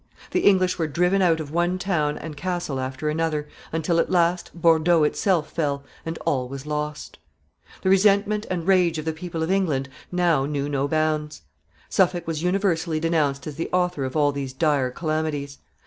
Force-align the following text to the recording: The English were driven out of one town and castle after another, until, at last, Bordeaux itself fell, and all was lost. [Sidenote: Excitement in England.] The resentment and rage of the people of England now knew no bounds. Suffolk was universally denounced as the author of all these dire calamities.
The 0.31 0.39
English 0.39 0.79
were 0.79 0.87
driven 0.87 1.21
out 1.21 1.39
of 1.39 1.51
one 1.51 1.77
town 1.77 2.17
and 2.17 2.35
castle 2.35 2.79
after 2.79 3.07
another, 3.07 3.47
until, 3.71 3.99
at 3.99 4.09
last, 4.09 4.49
Bordeaux 4.55 5.03
itself 5.03 5.51
fell, 5.51 5.83
and 6.03 6.17
all 6.25 6.49
was 6.49 6.65
lost. 6.65 7.19
[Sidenote: 7.75 7.75
Excitement 7.75 7.75
in 7.75 7.83
England.] 7.83 7.83
The 7.83 7.89
resentment 8.57 8.61
and 8.63 8.67
rage 8.67 8.97
of 8.97 9.05
the 9.05 9.13
people 9.21 9.43
of 9.43 9.51
England 9.51 9.89
now 10.11 10.45
knew 10.47 10.67
no 10.67 10.87
bounds. 10.87 11.43
Suffolk 11.87 12.25
was 12.25 12.41
universally 12.41 12.99
denounced 12.99 13.45
as 13.45 13.57
the 13.57 13.69
author 13.71 14.03
of 14.03 14.15
all 14.17 14.31
these 14.31 14.53
dire 14.53 14.89
calamities. 14.89 15.59